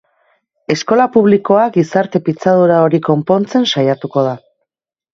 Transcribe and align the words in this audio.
Eskola 0.75 1.05
publikoa 1.17 1.67
gizarte 1.77 2.23
pitzadura 2.31 2.81
hori 2.87 3.03
konpontzen 3.13 3.71
saiatuko 3.77 4.29
da. 4.31 4.37